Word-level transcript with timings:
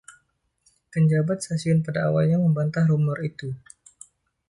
Pejabat 0.91 1.39
stasiun 1.45 1.79
pada 1.85 1.99
awalnya 2.09 2.37
membantah 2.45 2.83
rumor 2.91 3.19
itu. 3.31 3.49